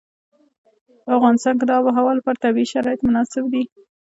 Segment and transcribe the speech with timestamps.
[1.03, 3.63] په افغانستان کې د آب وهوا لپاره طبیعي شرایط مناسب دي.